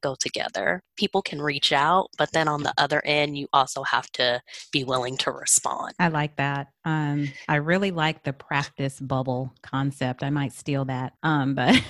go 0.00 0.16
together. 0.18 0.82
People 0.96 1.22
can 1.22 1.40
reach 1.40 1.72
out, 1.72 2.08
but 2.18 2.32
then 2.32 2.48
on 2.48 2.62
the 2.62 2.74
other 2.78 3.02
end, 3.04 3.36
you 3.36 3.46
also 3.52 3.82
have 3.84 4.10
to 4.12 4.40
be 4.72 4.84
willing 4.84 5.16
to 5.18 5.30
respond. 5.30 5.94
I 5.98 6.08
like 6.08 6.36
that. 6.36 6.68
Um, 6.84 7.28
I 7.48 7.56
really 7.56 7.90
like 7.90 8.24
the 8.24 8.32
practice 8.32 8.98
bubble 8.98 9.52
concept. 9.62 10.22
I 10.22 10.30
might 10.30 10.52
steal 10.52 10.84
that. 10.86 11.12
Um, 11.22 11.54
but 11.54 11.80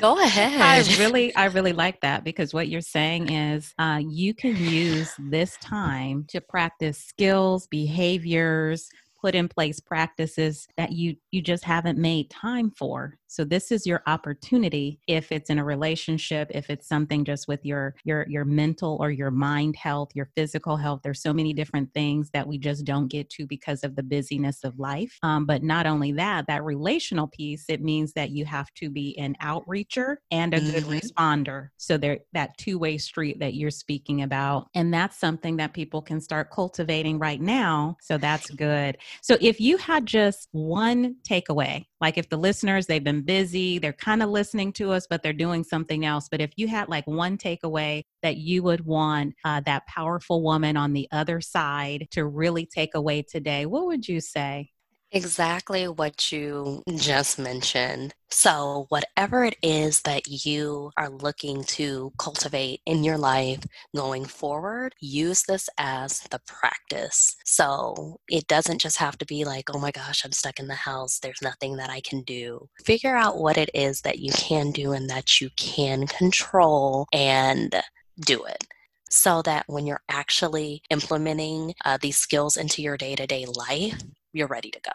go 0.00 0.18
ahead. 0.22 0.60
I 0.60 0.98
really, 0.98 1.34
I 1.34 1.46
really 1.46 1.72
like 1.72 2.00
that 2.00 2.24
because 2.24 2.54
what 2.54 2.68
you're 2.68 2.80
saying 2.80 3.30
is 3.30 3.74
uh, 3.78 4.00
you 4.02 4.34
can 4.34 4.56
use 4.56 5.12
this 5.18 5.56
time 5.58 6.24
to 6.28 6.40
practice 6.40 6.98
skills, 6.98 7.66
behaviors, 7.66 8.88
put 9.20 9.34
in 9.34 9.48
place 9.48 9.80
practices 9.80 10.66
that 10.76 10.92
you 10.92 11.16
you 11.30 11.42
just 11.42 11.64
haven't 11.64 11.98
made 11.98 12.30
time 12.30 12.70
for 12.70 13.16
so 13.30 13.44
this 13.44 13.70
is 13.70 13.86
your 13.86 14.02
opportunity 14.08 14.98
if 15.06 15.30
it's 15.30 15.50
in 15.50 15.58
a 15.58 15.64
relationship 15.64 16.50
if 16.50 16.68
it's 16.68 16.88
something 16.88 17.24
just 17.24 17.46
with 17.46 17.64
your 17.64 17.94
your 18.04 18.26
your 18.28 18.44
mental 18.44 18.96
or 19.00 19.10
your 19.10 19.30
mind 19.30 19.76
health 19.76 20.10
your 20.14 20.28
physical 20.36 20.76
health. 20.76 21.00
There's 21.04 21.22
so 21.22 21.32
many 21.32 21.52
different 21.52 21.94
things 21.94 22.30
that 22.32 22.46
we 22.46 22.58
just 22.58 22.84
don't 22.84 23.06
get 23.06 23.30
to 23.30 23.46
because 23.46 23.84
of 23.84 23.94
the 23.94 24.02
busyness 24.02 24.64
of 24.64 24.78
life. 24.78 25.16
Um, 25.22 25.46
but 25.46 25.62
not 25.62 25.86
only 25.86 26.10
that 26.12 26.46
that 26.48 26.64
relational 26.64 27.28
piece 27.28 27.66
it 27.68 27.80
means 27.80 28.12
that 28.14 28.30
you 28.30 28.44
have 28.46 28.72
to 28.74 28.90
be 28.90 29.16
an 29.16 29.36
outreacher 29.40 30.16
and 30.32 30.52
a 30.52 30.60
good 30.60 30.84
mm-hmm. 30.84 30.92
responder. 30.92 31.68
So 31.76 31.96
there 31.96 32.18
that 32.32 32.58
two-way 32.58 32.98
street 32.98 33.38
that 33.38 33.54
you're 33.54 33.70
speaking 33.70 34.22
about 34.22 34.66
and 34.74 34.92
that's 34.92 35.18
something 35.18 35.56
that 35.58 35.72
people 35.72 36.02
can 36.02 36.20
start 36.20 36.50
cultivating 36.50 37.18
right 37.20 37.40
now. 37.40 37.96
So 38.00 38.18
that's 38.18 38.50
good. 38.50 38.98
So 39.22 39.36
if 39.40 39.60
you 39.60 39.76
had 39.76 40.06
just 40.06 40.48
one 40.50 41.14
takeaway, 41.28 41.84
like 42.00 42.18
if 42.18 42.28
the 42.28 42.36
listeners, 42.36 42.86
they've 42.86 43.04
been 43.04 43.19
busy, 43.24 43.78
they're 43.78 43.92
kind 43.92 44.22
of 44.22 44.30
listening 44.30 44.72
to 44.74 44.92
us, 44.92 45.06
but 45.08 45.22
they're 45.22 45.32
doing 45.32 45.64
something 45.64 46.04
else. 46.04 46.28
But 46.30 46.40
if 46.40 46.50
you 46.56 46.68
had 46.68 46.88
like 46.88 47.06
one 47.06 47.36
takeaway 47.38 48.02
that 48.22 48.36
you 48.36 48.62
would 48.62 48.84
want 48.84 49.34
uh, 49.44 49.60
that 49.66 49.86
powerful 49.86 50.42
woman 50.42 50.76
on 50.76 50.92
the 50.92 51.08
other 51.12 51.40
side 51.40 52.08
to 52.12 52.24
really 52.24 52.66
take 52.66 52.94
away 52.94 53.22
today, 53.22 53.66
what 53.66 53.86
would 53.86 54.08
you 54.08 54.20
say? 54.20 54.70
Exactly 55.12 55.88
what 55.88 56.30
you 56.30 56.82
just 56.96 57.36
mentioned. 57.38 58.14
So, 58.30 58.86
whatever 58.90 59.44
it 59.44 59.56
is 59.60 60.02
that 60.02 60.28
you 60.28 60.92
are 60.96 61.08
looking 61.10 61.64
to 61.64 62.12
cultivate 62.16 62.80
in 62.86 63.02
your 63.02 63.18
life 63.18 63.60
going 63.96 64.24
forward, 64.24 64.94
use 65.00 65.42
this 65.42 65.68
as 65.78 66.20
the 66.30 66.40
practice. 66.46 67.34
So, 67.44 68.20
it 68.28 68.46
doesn't 68.46 68.80
just 68.80 68.98
have 68.98 69.18
to 69.18 69.26
be 69.26 69.44
like, 69.44 69.64
oh 69.74 69.80
my 69.80 69.90
gosh, 69.90 70.24
I'm 70.24 70.30
stuck 70.30 70.60
in 70.60 70.68
the 70.68 70.74
house, 70.74 71.18
there's 71.18 71.42
nothing 71.42 71.76
that 71.78 71.90
I 71.90 72.00
can 72.02 72.22
do. 72.22 72.68
Figure 72.84 73.16
out 73.16 73.38
what 73.38 73.56
it 73.58 73.70
is 73.74 74.02
that 74.02 74.20
you 74.20 74.32
can 74.32 74.70
do 74.70 74.92
and 74.92 75.10
that 75.10 75.40
you 75.40 75.50
can 75.56 76.06
control 76.06 77.08
and 77.12 77.74
do 78.20 78.44
it 78.44 78.64
so 79.10 79.42
that 79.42 79.64
when 79.66 79.86
you're 79.86 80.02
actually 80.08 80.82
implementing 80.90 81.74
uh, 81.84 81.98
these 82.00 82.16
skills 82.16 82.56
into 82.56 82.80
your 82.80 82.96
day 82.96 83.16
to 83.16 83.26
day 83.26 83.44
life, 83.46 84.00
you're 84.32 84.48
ready 84.48 84.70
to 84.70 84.80
go. 84.80 84.92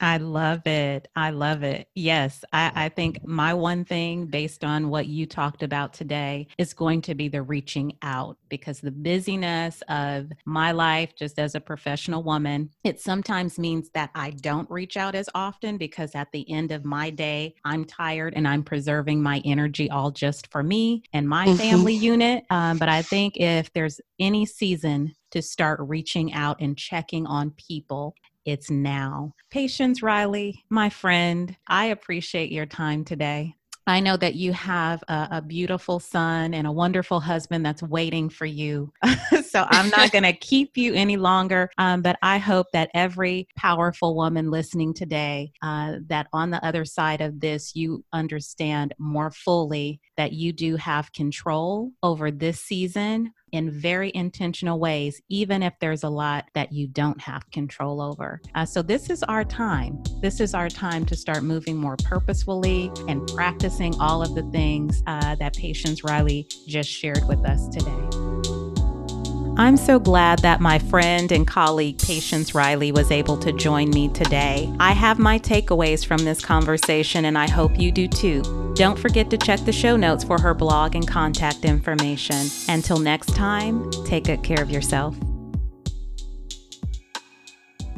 I 0.00 0.18
love 0.18 0.66
it. 0.66 1.08
I 1.16 1.30
love 1.30 1.62
it. 1.62 1.88
Yes, 1.94 2.44
I, 2.52 2.70
I, 2.74 2.88
think 2.90 3.26
my 3.26 3.54
one 3.54 3.84
thing, 3.84 4.26
based 4.26 4.62
on 4.62 4.90
what 4.90 5.06
you 5.06 5.26
talked 5.26 5.62
about 5.62 5.94
today, 5.94 6.48
is 6.58 6.74
going 6.74 7.00
to 7.02 7.14
be 7.14 7.28
the 7.28 7.42
reaching 7.42 7.96
out 8.02 8.36
because 8.48 8.80
the 8.80 8.90
busyness 8.90 9.82
of 9.88 10.30
my 10.44 10.72
life, 10.72 11.14
just 11.16 11.38
as 11.38 11.54
a 11.54 11.60
professional 11.60 12.22
woman, 12.22 12.70
it 12.84 13.00
sometimes 13.00 13.58
means 13.58 13.88
that 13.94 14.10
I 14.14 14.30
don't 14.30 14.70
reach 14.70 14.96
out 14.96 15.14
as 15.14 15.30
often 15.34 15.78
because 15.78 16.14
at 16.14 16.30
the 16.32 16.50
end 16.50 16.72
of 16.72 16.84
my 16.84 17.10
day, 17.10 17.54
I'm 17.64 17.84
tired 17.84 18.34
and 18.36 18.46
I'm 18.46 18.62
preserving 18.62 19.22
my 19.22 19.40
energy 19.44 19.90
all 19.90 20.10
just 20.10 20.50
for 20.52 20.62
me 20.62 21.04
and 21.14 21.28
my 21.28 21.46
mm-hmm. 21.46 21.56
family 21.56 21.94
unit. 21.94 22.44
Um, 22.50 22.76
but 22.78 22.88
I 22.88 23.02
think 23.02 23.38
if 23.38 23.72
there's 23.72 24.00
any 24.18 24.44
season 24.44 25.14
to 25.30 25.42
start 25.42 25.80
reaching 25.82 26.32
out 26.32 26.60
and 26.60 26.76
checking 26.76 27.26
on 27.26 27.50
people 27.50 28.14
it's 28.46 28.70
now. 28.70 29.34
Patience 29.50 30.02
Riley, 30.02 30.64
my 30.70 30.88
friend, 30.88 31.54
I 31.68 31.86
appreciate 31.86 32.52
your 32.52 32.66
time 32.66 33.04
today. 33.04 33.54
I 33.88 34.00
know 34.00 34.16
that 34.16 34.34
you 34.34 34.52
have 34.52 35.04
a, 35.06 35.28
a, 35.32 35.42
beautiful 35.42 36.00
son 36.00 36.54
and 36.54 36.66
a 36.66 36.72
wonderful 36.72 37.20
husband 37.20 37.64
that's 37.64 37.84
waiting 37.84 38.28
for 38.28 38.44
you. 38.44 38.92
so 39.48 39.64
I'm 39.68 39.90
not 39.90 40.10
going 40.10 40.24
to 40.24 40.32
keep 40.32 40.76
you 40.76 40.92
any 40.94 41.16
longer. 41.16 41.70
Um, 41.78 42.02
but 42.02 42.18
I 42.20 42.38
hope 42.38 42.66
that 42.72 42.90
every 42.94 43.46
powerful 43.56 44.16
woman 44.16 44.50
listening 44.50 44.92
today, 44.92 45.52
uh, 45.62 45.98
that 46.08 46.26
on 46.32 46.50
the 46.50 46.64
other 46.66 46.84
side 46.84 47.20
of 47.20 47.38
this, 47.38 47.76
you 47.76 48.04
understand 48.12 48.92
more 48.98 49.30
fully 49.30 50.00
that 50.16 50.32
you 50.32 50.52
do 50.52 50.76
have 50.76 51.12
control 51.12 51.92
over 52.02 52.30
this 52.30 52.60
season 52.60 53.32
in 53.52 53.70
very 53.70 54.10
intentional 54.14 54.78
ways, 54.78 55.20
even 55.28 55.62
if 55.62 55.72
there's 55.80 56.02
a 56.02 56.08
lot 56.08 56.46
that 56.54 56.72
you 56.72 56.86
don't 56.88 57.20
have 57.20 57.48
control 57.50 58.00
over. 58.00 58.40
Uh, 58.54 58.64
so, 58.64 58.82
this 58.82 59.08
is 59.08 59.22
our 59.24 59.44
time. 59.44 60.02
This 60.20 60.40
is 60.40 60.54
our 60.54 60.68
time 60.68 61.06
to 61.06 61.16
start 61.16 61.42
moving 61.42 61.76
more 61.76 61.96
purposefully 62.04 62.90
and 63.08 63.26
practicing 63.28 63.98
all 64.00 64.22
of 64.22 64.34
the 64.34 64.42
things 64.50 65.02
uh, 65.06 65.34
that 65.36 65.56
Patience 65.56 66.04
Riley 66.04 66.48
just 66.66 66.90
shared 66.90 67.26
with 67.26 67.44
us 67.46 67.68
today. 67.68 68.36
I'm 69.58 69.78
so 69.78 69.98
glad 69.98 70.40
that 70.40 70.60
my 70.60 70.78
friend 70.78 71.32
and 71.32 71.46
colleague 71.46 71.98
Patience 71.98 72.54
Riley 72.54 72.92
was 72.92 73.10
able 73.10 73.38
to 73.38 73.52
join 73.52 73.88
me 73.88 74.08
today. 74.10 74.70
I 74.78 74.92
have 74.92 75.18
my 75.18 75.38
takeaways 75.38 76.04
from 76.04 76.18
this 76.24 76.44
conversation, 76.44 77.24
and 77.24 77.38
I 77.38 77.48
hope 77.48 77.78
you 77.78 77.90
do 77.90 78.06
too. 78.06 78.65
Don't 78.76 78.98
forget 78.98 79.30
to 79.30 79.38
check 79.38 79.60
the 79.60 79.72
show 79.72 79.96
notes 79.96 80.22
for 80.22 80.38
her 80.38 80.52
blog 80.52 80.94
and 80.94 81.08
contact 81.08 81.64
information. 81.64 82.50
Until 82.68 82.98
next 82.98 83.34
time, 83.34 83.90
take 84.04 84.24
good 84.24 84.42
care 84.42 84.62
of 84.62 84.70
yourself. 84.70 85.16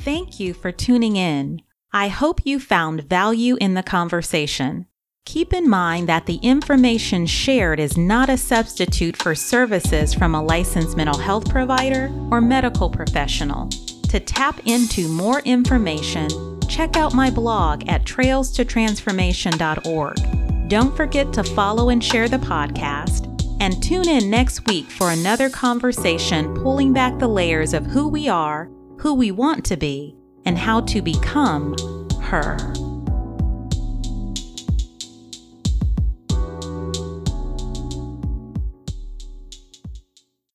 Thank 0.02 0.38
you 0.38 0.54
for 0.54 0.70
tuning 0.70 1.16
in. 1.16 1.62
I 1.92 2.06
hope 2.06 2.42
you 2.44 2.60
found 2.60 3.02
value 3.02 3.56
in 3.60 3.74
the 3.74 3.82
conversation. 3.82 4.86
Keep 5.24 5.52
in 5.52 5.68
mind 5.68 6.08
that 6.08 6.26
the 6.26 6.36
information 6.36 7.26
shared 7.26 7.80
is 7.80 7.96
not 7.96 8.30
a 8.30 8.38
substitute 8.38 9.16
for 9.16 9.34
services 9.34 10.14
from 10.14 10.32
a 10.32 10.42
licensed 10.42 10.96
mental 10.96 11.18
health 11.18 11.50
provider 11.50 12.08
or 12.30 12.40
medical 12.40 12.88
professional. 12.88 13.68
To 14.10 14.20
tap 14.20 14.60
into 14.64 15.08
more 15.08 15.40
information, 15.40 16.28
check 16.68 16.96
out 16.96 17.14
my 17.14 17.30
blog 17.30 17.82
at 17.88 18.04
trailstotransformation.org. 18.04 20.37
Don't 20.68 20.94
forget 20.94 21.32
to 21.32 21.42
follow 21.42 21.88
and 21.88 22.04
share 22.04 22.28
the 22.28 22.36
podcast, 22.36 23.24
and 23.58 23.82
tune 23.82 24.06
in 24.06 24.28
next 24.28 24.66
week 24.66 24.90
for 24.90 25.10
another 25.10 25.48
conversation 25.48 26.54
pulling 26.56 26.92
back 26.92 27.18
the 27.18 27.26
layers 27.26 27.72
of 27.72 27.86
who 27.86 28.06
we 28.06 28.28
are, 28.28 28.70
who 28.98 29.14
we 29.14 29.30
want 29.30 29.64
to 29.64 29.78
be, 29.78 30.14
and 30.44 30.58
how 30.58 30.82
to 30.82 31.00
become 31.00 31.74
her. 32.20 32.58